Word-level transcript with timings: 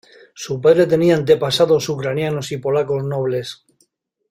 Su 0.33 0.59
padre 0.59 0.87
tenía 0.87 1.15
antepasados 1.15 1.87
ucranianos 1.87 2.51
y 2.51 2.57
polacos 2.57 3.03
nobles. 3.03 3.67